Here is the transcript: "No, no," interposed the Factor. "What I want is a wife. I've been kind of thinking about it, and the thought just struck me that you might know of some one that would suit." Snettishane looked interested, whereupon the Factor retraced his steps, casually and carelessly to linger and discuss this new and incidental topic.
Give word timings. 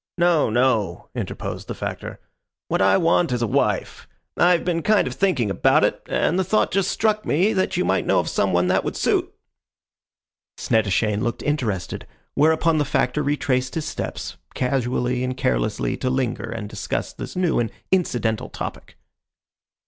"No, 0.17 0.49
no," 0.49 1.09
interposed 1.13 1.67
the 1.67 1.75
Factor. 1.75 2.19
"What 2.69 2.81
I 2.81 2.97
want 2.97 3.31
is 3.31 3.43
a 3.43 3.45
wife. 3.45 4.07
I've 4.35 4.65
been 4.65 4.81
kind 4.81 5.07
of 5.07 5.13
thinking 5.13 5.51
about 5.51 5.83
it, 5.83 6.01
and 6.09 6.39
the 6.39 6.43
thought 6.43 6.71
just 6.71 6.89
struck 6.89 7.23
me 7.23 7.53
that 7.53 7.77
you 7.77 7.85
might 7.85 8.07
know 8.07 8.17
of 8.19 8.27
some 8.27 8.51
one 8.51 8.65
that 8.67 8.83
would 8.83 8.95
suit." 8.95 9.31
Snettishane 10.57 11.21
looked 11.21 11.43
interested, 11.43 12.07
whereupon 12.33 12.79
the 12.79 12.83
Factor 12.83 13.21
retraced 13.21 13.75
his 13.75 13.85
steps, 13.85 14.37
casually 14.55 15.23
and 15.23 15.37
carelessly 15.37 15.95
to 15.97 16.09
linger 16.09 16.49
and 16.49 16.67
discuss 16.67 17.13
this 17.13 17.35
new 17.35 17.59
and 17.59 17.69
incidental 17.91 18.49
topic. 18.49 18.97